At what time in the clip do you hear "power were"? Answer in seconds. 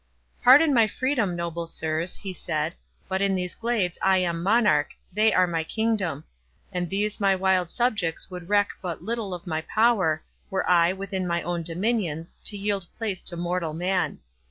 9.61-10.67